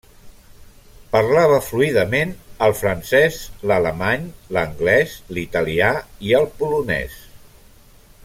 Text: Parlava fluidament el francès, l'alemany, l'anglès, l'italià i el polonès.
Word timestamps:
Parlava 1.15 1.57
fluidament 1.65 2.31
el 2.67 2.73
francès, 2.79 3.37
l'alemany, 3.71 4.25
l'anglès, 4.57 5.13
l'italià 5.37 5.91
i 6.31 6.35
el 6.41 6.49
polonès. 6.63 7.21